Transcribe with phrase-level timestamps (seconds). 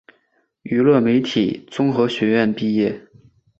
[0.63, 2.99] 娱乐媒体综合学院毕业。